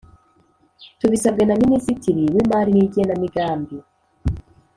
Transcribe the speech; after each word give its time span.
Tubisabwe 0.99 1.43
na 1.45 1.55
Minisitiri 1.63 2.23
w 2.33 2.35
Imari 2.43 2.71
n 2.73 2.79
Igenamigambi 2.85 3.77